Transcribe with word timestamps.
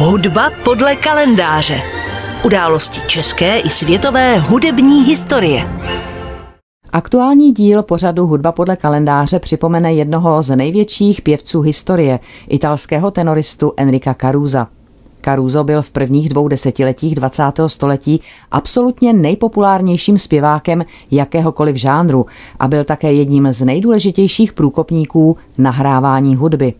Hudba 0.00 0.50
podle 0.64 0.96
kalendáře. 0.96 1.80
Události 2.44 3.00
české 3.06 3.58
i 3.58 3.68
světové 3.68 4.38
hudební 4.38 5.02
historie. 5.04 5.68
Aktuální 6.92 7.52
díl 7.52 7.82
pořadu 7.82 8.26
Hudba 8.26 8.52
podle 8.52 8.76
kalendáře 8.76 9.38
připomene 9.38 9.94
jednoho 9.94 10.42
z 10.42 10.56
největších 10.56 11.22
pěvců 11.22 11.60
historie, 11.60 12.20
italského 12.48 13.10
tenoristu 13.10 13.72
Enrika 13.76 14.14
Caruza. 14.14 14.68
Caruso 15.24 15.64
byl 15.64 15.82
v 15.82 15.90
prvních 15.90 16.28
dvou 16.28 16.48
desetiletích 16.48 17.14
20. 17.14 17.42
století 17.66 18.20
absolutně 18.50 19.12
nejpopulárnějším 19.12 20.18
zpěvákem 20.18 20.84
jakéhokoliv 21.10 21.76
žánru 21.76 22.26
a 22.58 22.68
byl 22.68 22.84
také 22.84 23.12
jedním 23.12 23.52
z 23.52 23.64
nejdůležitějších 23.64 24.52
průkopníků 24.52 25.36
nahrávání 25.58 26.36
hudby. 26.36 26.74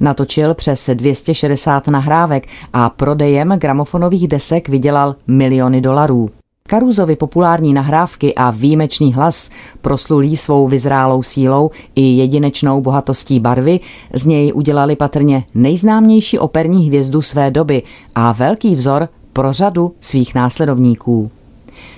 Natočil 0.00 0.54
přes 0.54 0.90
260 0.94 1.88
nahrávek 1.88 2.48
a 2.72 2.90
prodejem 2.90 3.48
gramofonových 3.58 4.28
desek 4.28 4.68
vydělal 4.68 5.16
miliony 5.26 5.80
dolarů. 5.80 6.30
Karuzovi 6.70 7.16
populární 7.16 7.74
nahrávky 7.74 8.34
a 8.34 8.50
výjimečný 8.50 9.12
hlas 9.12 9.50
proslulý 9.80 10.36
svou 10.36 10.68
vyzrálou 10.68 11.22
sílou 11.22 11.70
i 11.94 12.02
jedinečnou 12.02 12.80
bohatostí 12.80 13.40
barvy 13.40 13.80
z 14.14 14.26
něj 14.26 14.52
udělali 14.54 14.96
patrně 14.96 15.44
nejznámější 15.54 16.38
operní 16.38 16.86
hvězdu 16.86 17.22
své 17.22 17.50
doby 17.50 17.82
a 18.14 18.32
velký 18.32 18.74
vzor 18.74 19.08
pro 19.32 19.52
řadu 19.52 19.92
svých 20.00 20.34
následovníků. 20.34 21.30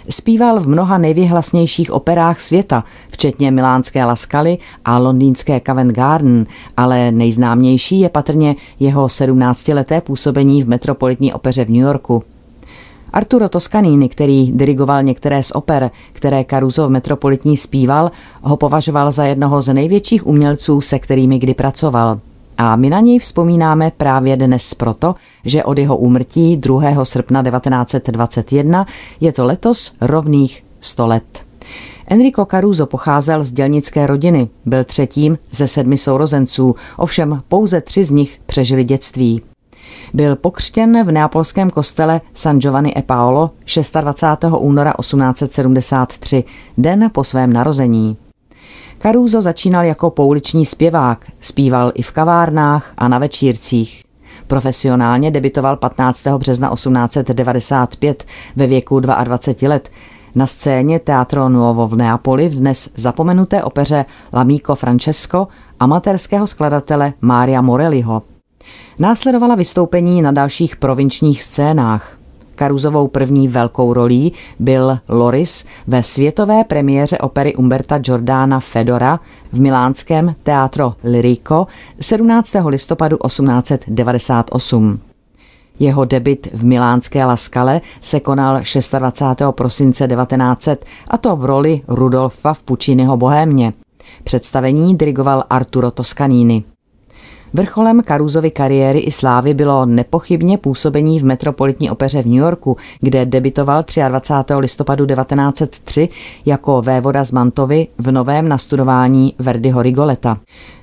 Zpíval 0.09 0.61
v 0.61 0.69
mnoha 0.69 0.99
nejvyhlasnějších 0.99 1.93
operách 1.93 2.41
světa, 2.41 2.85
včetně 3.11 3.51
milánské 3.51 4.05
Laskaly 4.05 4.59
a 4.85 4.99
londýnské 4.99 5.61
Covent 5.67 5.93
Garden, 5.93 6.47
ale 6.77 7.11
nejznámější 7.11 8.01
je 8.01 8.09
patrně 8.09 8.57
jeho 8.81 9.07
17-leté 9.07 10.01
působení 10.01 10.63
v 10.63 10.69
Metropolitní 10.69 11.33
opeře 11.33 11.65
v 11.65 11.71
New 11.71 11.83
Yorku. 11.83 12.23
Arturo 13.13 13.49
Toscanini, 13.49 14.09
který 14.09 14.53
dirigoval 14.53 15.03
některé 15.03 15.43
z 15.43 15.51
oper, 15.51 15.91
které 16.13 16.45
Caruso 16.45 16.89
v 16.89 16.91
Metropolitní 16.91 17.57
zpíval, 17.57 18.11
ho 18.43 18.57
považoval 18.57 19.11
za 19.11 19.25
jednoho 19.25 19.63
z 19.63 19.75
největších 19.75 20.27
umělců, 20.27 20.81
se 20.81 20.99
kterými 20.99 21.39
kdy 21.39 21.55
pracoval. 21.55 22.21
A 22.63 22.77
my 22.77 22.91
na 22.91 23.01
něj 23.01 23.19
vzpomínáme 23.19 23.93
právě 23.97 24.37
dnes 24.37 24.75
proto, 24.75 25.15
že 25.45 25.65
od 25.65 25.79
jeho 25.79 25.97
úmrtí 25.97 26.57
2. 26.57 27.05
srpna 27.05 27.43
1921 27.43 28.87
je 29.21 29.33
to 29.33 29.45
letos 29.45 29.95
rovných 30.01 30.65
100 30.81 31.07
let. 31.07 31.45
Enrico 32.07 32.47
Caruso 32.47 32.87
pocházel 32.87 33.45
z 33.45 33.53
dělnické 33.53 34.07
rodiny, 34.07 34.49
byl 34.67 34.85
třetím 34.85 35.39
ze 35.51 35.69
sedmi 35.69 35.99
sourozenců, 35.99 36.75
ovšem 36.97 37.43
pouze 37.49 37.81
tři 37.81 38.05
z 38.05 38.11
nich 38.11 38.41
přežili 38.47 38.85
dětství. 38.85 39.43
Byl 40.15 40.37
pokřtěn 40.37 41.07
v 41.07 41.13
neapolském 41.13 41.71
kostele 41.71 42.21
San 42.35 42.61
Giovanni 42.61 42.93
e 42.97 43.03
Paolo 43.03 43.51
26. 44.01 44.53
února 44.59 44.93
1873, 45.01 46.45
den 46.79 47.11
po 47.13 47.25
svém 47.25 47.53
narození. 47.53 48.17
Caruso 49.03 49.43
začínal 49.43 49.85
jako 49.85 50.11
pouliční 50.11 50.65
zpěvák, 50.65 51.27
zpíval 51.41 51.93
i 51.95 52.03
v 52.03 52.13
kavárnách 52.13 52.93
a 52.97 53.09
na 53.09 53.19
večírcích. 53.19 54.05
Profesionálně 54.47 55.31
debitoval 55.31 55.77
15. 55.77 56.27
března 56.27 56.71
1895 56.75 58.25
ve 58.57 58.67
věku 58.67 59.01
22 59.01 59.69
let 59.69 59.91
na 60.35 60.47
scéně 60.47 60.99
Teatro 60.99 61.49
Nuovo 61.49 61.89
v 61.89 61.97
Neapoli 61.97 62.49
v 62.49 62.55
dnes 62.55 62.89
zapomenuté 62.95 63.65
opeře 63.65 64.05
L'Amico 64.33 64.75
Francesco 64.75 65.49
amatérského 65.81 66.47
skladatele 66.47 67.13
Mária 67.21 67.61
Morelliho. 67.61 68.23
Následovala 68.99 69.55
vystoupení 69.55 70.23
na 70.23 70.33
dalších 70.33 70.77
provinčních 70.77 71.43
scénách. 71.43 72.22
Karuzovou 72.55 73.09
první 73.09 73.49
velkou 73.49 73.93
rolí 73.93 74.33
byl 74.59 74.99
Loris 75.09 75.65
ve 75.87 76.03
světové 76.03 76.65
premiéře 76.65 77.19
opery 77.19 77.55
Umberta 77.55 77.99
Giordana 77.99 78.61
Fedora 78.61 79.21
v 79.53 79.61
milánském 79.61 80.35
Teatro 80.43 80.95
Lirico 81.05 81.67
17. 82.01 82.53
listopadu 82.67 83.17
1898. 83.27 85.01
Jeho 85.79 86.05
debit 86.05 86.49
v 86.53 86.65
milánské 86.65 87.25
Laskale 87.25 87.81
se 88.01 88.21
konal 88.21 88.61
26. 88.99 89.43
prosince 89.51 90.09
1900 90.09 90.85
a 91.09 91.17
to 91.17 91.37
v 91.37 91.45
roli 91.45 91.81
Rudolfa 91.89 92.55
v 92.55 92.63
Pučínyho 92.63 93.17
Bohémě. 93.17 93.73
Představení 94.25 94.97
dirigoval 94.97 95.45
Arturo 95.51 95.91
Toscanini. 95.91 96.65
Vrcholem 97.55 98.03
Karuzovy 98.03 98.51
kariéry 98.51 98.99
i 98.99 99.11
slávy 99.11 99.55
bylo 99.55 99.87
nepochybně 99.87 100.59
působení 100.59 101.21
v 101.21 101.25
Metropolitní 101.25 101.91
opeře 101.91 102.23
v 102.23 102.27
New 102.27 102.35
Yorku, 102.35 102.77
kde 103.01 103.27
debitoval 103.27 103.85
23. 104.09 104.55
listopadu 104.55 105.07
1903 105.07 106.09
jako 106.47 106.83
vévoda 106.83 107.25
z 107.25 107.33
Mantovy 107.33 107.87
v 107.99 108.13
novém 108.13 108.49
nastudování 108.49 109.35
Verdiho 109.39 109.83
Rigoleta. 109.83 110.39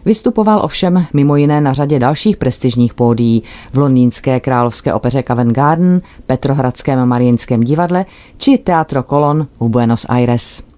Vystupoval 0.05 0.61
ovšem 0.63 1.05
mimo 1.13 1.35
jiné 1.35 1.61
na 1.61 1.73
řadě 1.73 1.99
dalších 1.99 2.37
prestižních 2.37 2.93
pódií 2.93 3.43
v 3.73 3.77
londýnské 3.77 4.39
královské 4.39 4.93
opeře 4.93 5.23
Covent 5.23 5.51
Garden, 5.51 6.01
Petrohradském 6.27 7.05
Mariinském 7.05 7.61
divadle 7.61 8.05
či 8.37 8.57
Teatro 8.57 9.03
Colon 9.03 9.47
v 9.59 9.69
Buenos 9.69 10.05
Aires. 10.09 10.68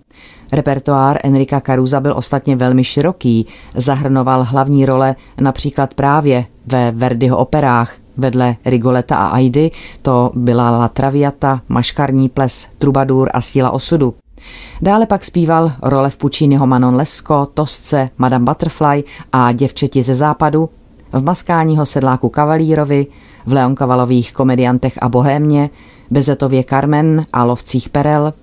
Repertoár 0.52 1.20
Enrika 1.24 1.60
Caruza 1.60 2.00
byl 2.00 2.14
ostatně 2.18 2.56
velmi 2.56 2.84
široký, 2.84 3.48
zahrnoval 3.76 4.44
hlavní 4.44 4.86
role 4.86 5.16
například 5.42 5.94
právě 5.94 6.46
ve 6.66 6.92
Verdiho 6.92 7.38
operách, 7.38 7.94
vedle 8.18 8.56
Rigoleta 8.66 9.16
a 9.16 9.28
Aidy, 9.28 9.72
to 10.02 10.32
byla 10.36 10.72
La 10.72 10.88
Traviata, 10.88 11.62
Maškarní 11.70 12.30
ples, 12.30 12.70
Trubadur 12.78 13.30
a 13.34 13.42
Síla 13.42 13.72
osudu. 13.72 14.14
Dále 14.82 15.06
pak 15.06 15.24
zpíval 15.24 15.72
role 15.82 16.10
v 16.10 16.18
Pučínyho 16.18 16.68
Manon 16.68 16.96
Lesko, 16.96 17.48
Tosce, 17.54 18.10
Madame 18.18 18.46
Butterfly 18.46 19.04
a 19.34 19.52
Děvčeti 19.52 20.04
ze 20.04 20.16
západu, 20.16 20.70
v 21.14 21.24
Maskáního 21.24 21.86
sedláku 21.86 22.30
Kavalírovi, 22.30 23.08
v 23.46 23.54
Leonkavalových 23.54 24.34
komediantech 24.34 24.94
a 25.02 25.10
Bohémě, 25.10 25.70
Bezetově 26.12 26.64
Carmen 26.70 27.26
a 27.34 27.44
Lovcích 27.44 27.90
Perel, 27.90 28.34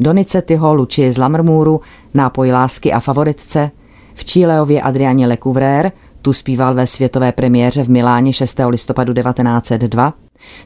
Donizettiho 0.00 0.74
Luči 0.74 1.12
z 1.12 1.18
Lamrmúru, 1.18 1.80
Nápoj 2.14 2.52
lásky 2.52 2.92
a 2.92 3.00
favoritce, 3.00 3.70
v 4.14 4.24
Číleově 4.24 4.82
Adrianě 4.82 5.26
Lecouvreur, 5.26 5.92
tu 6.22 6.32
zpíval 6.32 6.74
ve 6.74 6.86
světové 6.86 7.32
premiéře 7.32 7.84
v 7.84 7.90
Miláně 7.90 8.32
6. 8.32 8.60
listopadu 8.68 9.14
1902, 9.14 10.14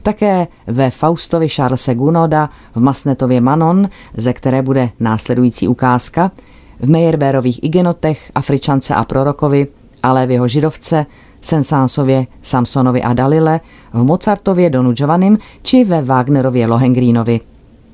také 0.03 0.47
ve 0.67 0.91
Faustovi 0.91 1.49
Charlesa 1.49 1.93
Gunoda, 1.93 2.49
v 2.75 2.81
Masnetově 2.81 3.41
Manon, 3.41 3.89
ze 4.17 4.33
které 4.33 4.61
bude 4.61 4.89
následující 4.99 5.67
ukázka, 5.67 6.31
v 6.79 6.89
Meyerbeerových 6.89 7.63
Igenotech, 7.63 8.31
Afričance 8.35 8.95
a 8.95 9.03
prorokovi, 9.03 9.67
ale 10.03 10.25
v 10.25 10.31
jeho 10.31 10.47
židovce, 10.47 11.05
Sensánsově, 11.41 12.27
Samsonovi 12.41 13.03
a 13.03 13.13
Dalile, 13.13 13.59
v 13.93 14.03
Mozartově 14.03 14.69
Donu 14.69 14.91
Giovannim 14.91 15.37
či 15.61 15.83
ve 15.83 16.01
Wagnerově 16.01 16.67
Lohengrínovi. 16.67 17.39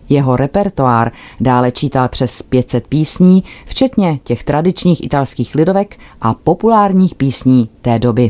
Jeho 0.09 0.35
repertoár 0.35 1.11
dále 1.39 1.71
čítal 1.71 2.07
přes 2.07 2.41
500 2.41 2.87
písní, 2.87 3.43
včetně 3.65 4.19
těch 4.23 4.43
tradičních 4.43 5.03
italských 5.03 5.55
lidovek 5.55 5.97
a 6.21 6.33
populárních 6.33 7.15
písní 7.15 7.69
té 7.81 7.99
doby. 7.99 8.29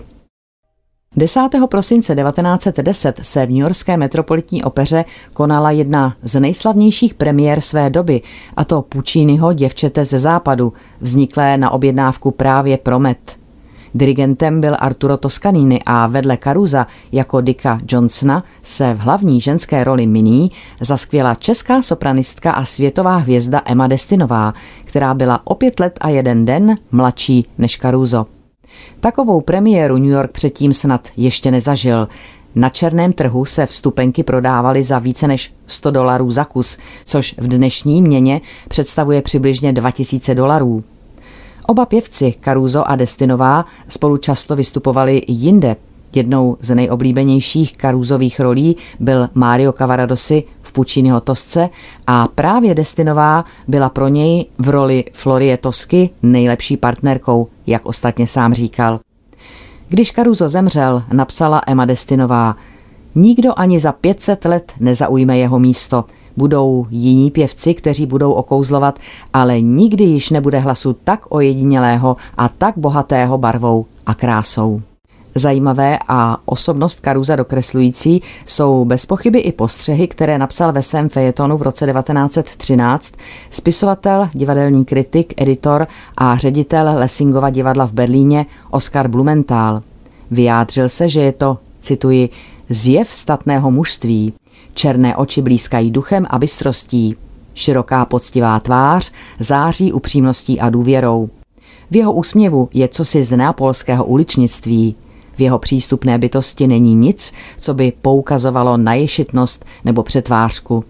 10. 1.15 1.41
prosince 1.69 2.15
1910 2.15 3.19
se 3.21 3.45
v 3.45 3.49
New 3.49 3.57
Yorkské 3.59 3.97
metropolitní 3.97 4.63
opeře 4.63 5.05
konala 5.33 5.71
jedna 5.71 6.15
z 6.21 6.39
nejslavnějších 6.39 7.13
premiér 7.13 7.61
své 7.61 7.89
doby, 7.89 8.21
a 8.55 8.65
to 8.65 8.81
Pucciniho 8.81 9.53
Děvčete 9.53 10.05
ze 10.05 10.19
západu, 10.19 10.73
vzniklé 11.01 11.57
na 11.57 11.69
objednávku 11.69 12.31
právě 12.31 12.77
pro 12.77 12.99
Met. 12.99 13.38
Dirigentem 13.93 14.61
byl 14.61 14.75
Arturo 14.79 15.17
Toscanini 15.17 15.79
a 15.85 16.07
vedle 16.07 16.37
Caruza 16.43 16.87
jako 17.11 17.41
Dicka 17.41 17.79
Johnsona 17.91 18.43
se 18.63 18.93
v 18.93 18.97
hlavní 18.97 19.41
ženské 19.41 19.83
roli 19.83 20.07
Miní 20.07 20.51
zaskvěla 20.81 21.35
česká 21.35 21.81
sopranistka 21.81 22.51
a 22.51 22.65
světová 22.65 23.17
hvězda 23.17 23.61
Emma 23.65 23.87
Destinová, 23.87 24.53
která 24.85 25.13
byla 25.13 25.41
o 25.43 25.55
pět 25.55 25.79
let 25.79 25.97
a 26.01 26.09
jeden 26.09 26.45
den 26.45 26.77
mladší 26.91 27.45
než 27.57 27.77
Caruso. 27.77 28.25
Takovou 28.99 29.41
premiéru 29.41 29.97
New 29.97 30.11
York 30.11 30.31
předtím 30.31 30.73
snad 30.73 31.07
ještě 31.17 31.51
nezažil. 31.51 32.07
Na 32.55 32.69
černém 32.69 33.13
trhu 33.13 33.45
se 33.45 33.65
vstupenky 33.65 34.23
prodávaly 34.23 34.83
za 34.83 34.99
více 34.99 35.27
než 35.27 35.53
100 35.67 35.91
dolarů 35.91 36.31
za 36.31 36.45
kus, 36.45 36.77
což 37.05 37.35
v 37.37 37.47
dnešní 37.47 38.01
měně 38.01 38.41
představuje 38.67 39.21
přibližně 39.21 39.73
2000 39.73 40.35
dolarů. 40.35 40.83
Oba 41.69 41.85
pěvci, 41.85 42.33
Caruso 42.43 42.89
a 42.89 42.95
Destinová, 42.95 43.65
spolu 43.87 44.17
často 44.17 44.55
vystupovali 44.55 45.21
jinde. 45.27 45.75
Jednou 46.15 46.57
z 46.61 46.75
nejoblíbenějších 46.75 47.77
Caruzových 47.77 48.39
rolí 48.39 48.75
byl 48.99 49.29
Mario 49.33 49.71
Cavaradosi 49.71 50.43
v 50.61 50.71
Pucciniho 50.71 51.21
Tosce 51.21 51.69
a 52.07 52.27
právě 52.35 52.75
Destinová 52.75 53.45
byla 53.67 53.89
pro 53.89 54.07
něj 54.07 54.45
v 54.57 54.69
roli 54.69 55.05
Florie 55.13 55.57
Tosky 55.57 56.09
nejlepší 56.23 56.77
partnerkou, 56.77 57.47
jak 57.67 57.85
ostatně 57.85 58.27
sám 58.27 58.53
říkal. 58.53 58.99
Když 59.89 60.11
Caruso 60.11 60.49
zemřel, 60.49 61.03
napsala 61.13 61.61
Emma 61.67 61.85
Destinová, 61.85 62.55
Nikdo 63.15 63.53
ani 63.55 63.79
za 63.79 63.91
500 63.91 64.45
let 64.45 64.71
nezaujme 64.79 65.37
jeho 65.37 65.59
místo. 65.59 66.05
Budou 66.39 66.85
jiní 66.89 67.31
pěvci, 67.31 67.73
kteří 67.73 68.05
budou 68.05 68.31
okouzlovat, 68.31 68.99
ale 69.33 69.61
nikdy 69.61 70.03
již 70.03 70.29
nebude 70.29 70.59
hlasu 70.59 70.95
tak 71.03 71.25
ojedinělého 71.29 72.17
a 72.37 72.49
tak 72.49 72.77
bohatého 72.77 73.37
barvou 73.37 73.85
a 74.05 74.13
krásou. 74.13 74.81
Zajímavé 75.35 75.99
a 76.07 76.37
osobnost 76.45 76.99
Karuza 76.99 77.35
dokreslující 77.35 78.21
jsou 78.45 78.85
bez 78.85 79.05
pochyby 79.05 79.39
i 79.39 79.51
postřehy, 79.51 80.07
které 80.07 80.37
napsal 80.37 80.73
ve 80.73 80.83
svém 80.83 81.09
fejetonu 81.09 81.57
v 81.57 81.61
roce 81.61 81.85
1913 81.85 83.13
spisovatel, 83.51 84.29
divadelní 84.33 84.85
kritik, 84.85 85.33
editor 85.41 85.87
a 86.17 86.37
ředitel 86.37 86.91
Lessingova 86.95 87.49
divadla 87.49 87.85
v 87.85 87.93
Berlíně 87.93 88.45
Oskar 88.71 89.07
Blumenthal. 89.07 89.81
Vyjádřil 90.31 90.89
se, 90.89 91.09
že 91.09 91.21
je 91.21 91.31
to, 91.31 91.57
cituji, 91.79 92.29
zjev 92.69 93.09
statného 93.09 93.71
mužství. 93.71 94.33
Černé 94.73 95.15
oči 95.15 95.41
blízkají 95.41 95.91
duchem 95.91 96.25
a 96.29 96.39
bystrostí. 96.39 97.15
Široká 97.53 98.05
poctivá 98.05 98.59
tvář 98.59 99.11
září 99.39 99.93
upřímností 99.93 100.59
a 100.59 100.69
důvěrou. 100.69 101.29
V 101.91 101.95
jeho 101.95 102.13
úsměvu 102.13 102.69
je 102.73 102.87
cosi 102.87 103.23
z 103.23 103.37
neapolského 103.37 104.05
uličnictví– 104.05 104.95
v 105.39 105.41
jeho 105.41 105.59
přístupné 105.59 106.17
bytosti 106.17 106.67
není 106.67 106.95
nic, 106.95 107.33
co 107.57 107.73
by 107.73 107.93
poukazovalo 108.01 108.77
na 108.77 108.93
ješitnost 108.93 109.65
nebo 109.85 110.03
přetvářku. 110.03 110.83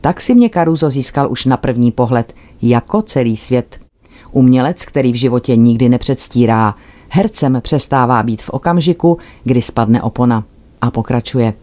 Tak 0.00 0.20
si 0.20 0.34
mě 0.34 0.50
Caruso 0.54 0.90
získal 0.90 1.30
už 1.30 1.46
na 1.46 1.56
první 1.56 1.92
pohled, 1.92 2.34
jako 2.62 3.02
celý 3.02 3.36
svět. 3.36 3.80
Umělec, 4.32 4.84
který 4.84 5.12
v 5.12 5.16
životě 5.16 5.56
nikdy 5.56 5.88
nepředstírá, 5.88 6.74
hercem 7.08 7.60
přestává 7.62 8.22
být 8.22 8.42
v 8.42 8.50
okamžiku, 8.50 9.18
kdy 9.44 9.62
spadne 9.62 10.02
opona. 10.02 10.44
A 10.80 10.90
pokračuje. 10.90 11.54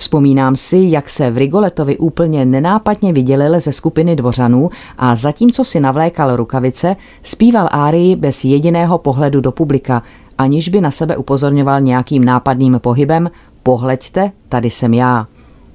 Vzpomínám 0.00 0.56
si, 0.56 0.78
jak 0.78 1.10
se 1.10 1.30
v 1.30 1.36
Rigoletovi 1.36 1.98
úplně 1.98 2.44
nenápadně 2.44 3.12
vydělil 3.12 3.60
ze 3.60 3.72
skupiny 3.72 4.16
dvořanů 4.16 4.70
a 4.98 5.16
zatímco 5.16 5.64
si 5.64 5.80
navlékal 5.80 6.36
rukavice, 6.36 6.96
zpíval 7.22 7.68
árii 7.72 8.16
bez 8.16 8.44
jediného 8.44 8.98
pohledu 8.98 9.40
do 9.40 9.52
publika, 9.52 10.02
aniž 10.38 10.68
by 10.68 10.80
na 10.80 10.90
sebe 10.90 11.16
upozorňoval 11.16 11.80
nějakým 11.80 12.24
nápadným 12.24 12.78
pohybem, 12.82 13.30
pohleďte, 13.62 14.32
tady 14.48 14.70
jsem 14.70 14.94
já. 14.94 15.26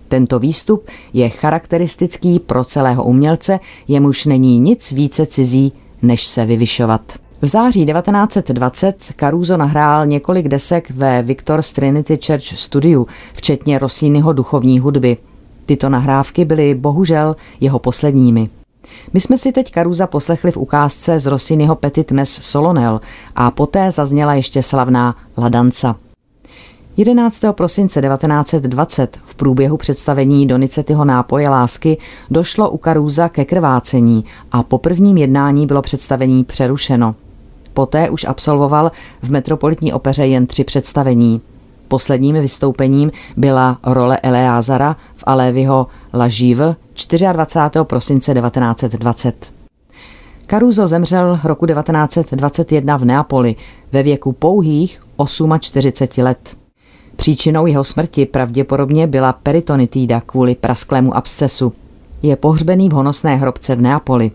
Tento 0.07 0.39
výstup 0.39 0.88
je 1.13 1.30
charakteristický 1.30 2.39
pro 2.39 2.63
celého 2.63 3.04
umělce, 3.04 3.60
jemuž 3.88 4.25
není 4.25 4.60
nic 4.60 4.92
více 4.92 5.25
cizí, 5.25 5.74
než 6.01 6.24
se 6.24 6.45
vyvyšovat. 6.45 7.25
V 7.45 7.47
září 7.47 7.86
1920 7.86 8.97
Caruso 9.19 9.57
nahrál 9.57 10.06
několik 10.06 10.47
desek 10.47 10.92
ve 10.92 11.21
Victor's 11.21 11.74
Trinity 11.74 12.19
Church 12.27 12.44
studiu, 12.44 13.07
včetně 13.33 13.80
Rossiniho 13.80 14.33
duchovní 14.33 14.80
hudby. 14.80 15.18
Tyto 15.65 15.89
nahrávky 15.89 16.45
byly 16.45 16.75
bohužel 16.75 17.36
jeho 17.59 17.80
posledními. 17.80 18.50
My 19.13 19.19
jsme 19.19 19.38
si 19.38 19.51
teď 19.51 19.71
Karuza 19.71 20.07
poslechli 20.07 20.51
v 20.51 20.57
ukázce 20.57 21.19
z 21.19 21.25
Rossiniho 21.25 21.75
Petit 21.75 22.12
Mes 22.12 22.30
Solonel 22.30 23.01
a 23.36 23.51
poté 23.51 23.91
zazněla 23.91 24.33
ještě 24.33 24.63
slavná 24.63 25.15
Ladanca. 25.38 25.95
11. 26.98 27.41
prosince 27.51 28.01
1920 28.01 29.19
v 29.24 29.36
průběhu 29.36 29.77
představení 29.77 30.48
Donicetyho 30.48 31.06
nápoje 31.06 31.50
lásky 31.50 31.98
došlo 32.31 32.69
u 32.69 32.77
Karuza 32.77 33.30
ke 33.30 33.45
krvácení 33.45 34.25
a 34.51 34.63
po 34.63 34.77
prvním 34.77 35.18
jednání 35.18 35.68
bylo 35.68 35.81
představení 35.81 36.44
přerušeno. 36.44 37.15
Poté 37.75 38.10
už 38.10 38.25
absolvoval 38.25 38.92
v 39.22 39.31
Metropolitní 39.31 39.94
opeře 39.94 40.27
jen 40.27 40.48
tři 40.48 40.63
představení. 40.63 41.42
Posledním 41.88 42.36
vystoupením 42.36 43.12
byla 43.38 43.77
role 43.83 44.18
Eleázara 44.18 44.95
v 45.16 45.24
Alévyho 45.25 45.88
La 46.13 46.27
Žive 46.27 46.75
24. 47.33 47.83
prosince 47.83 48.33
1920. 48.33 49.54
Caruso 50.50 50.88
zemřel 50.88 51.39
roku 51.44 51.66
1921 51.66 52.98
v 52.98 53.06
Neapoli 53.06 53.56
ve 53.92 54.04
věku 54.04 54.31
pouhých 54.31 55.01
48 55.60 56.24
let. 56.24 56.57
Příčinou 57.16 57.66
jeho 57.66 57.83
smrti 57.83 58.25
pravděpodobně 58.25 59.07
byla 59.07 59.33
peritonitída 59.33 60.22
kvůli 60.22 60.56
prasklému 60.56 61.16
abscesu. 61.16 61.74
Je 62.22 62.36
pohřbený 62.36 62.89
v 62.89 62.94
honosné 62.94 63.36
hrobce 63.36 63.75
v 63.75 63.81
Neapoli. 63.81 64.31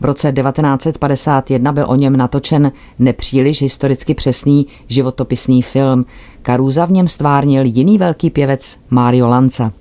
V 0.00 0.04
roce 0.04 0.32
1951 0.32 1.72
byl 1.72 1.84
o 1.88 1.94
něm 1.94 2.16
natočen 2.16 2.72
nepříliš 2.98 3.62
historicky 3.62 4.14
přesný 4.14 4.66
životopisný 4.88 5.62
film. 5.62 6.04
Karuza 6.42 6.84
v 6.84 6.90
něm 6.90 7.08
stvárnil 7.08 7.62
jiný 7.64 7.98
velký 7.98 8.30
pěvec 8.30 8.78
Mario 8.90 9.28
Lanza. 9.28 9.72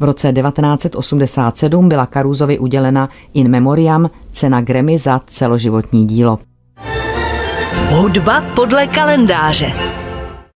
V 0.00 0.04
roce 0.04 0.32
1987 0.32 1.88
byla 1.88 2.06
Karuzovi 2.06 2.58
udělena 2.58 3.08
in 3.34 3.48
memoriam 3.48 4.10
cena 4.32 4.60
Grammy 4.60 4.98
za 4.98 5.20
celoživotní 5.26 6.06
dílo. 6.06 6.38
Hudba 7.90 8.44
podle 8.54 8.86
kalendáře. 8.86 9.97